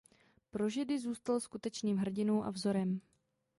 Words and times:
Pro 0.51 0.69
židy 0.69 0.99
zůstal 0.99 1.39
skutečným 1.39 1.97
hrdinou 1.97 2.43
a 2.43 2.49
vzorem. 2.49 3.01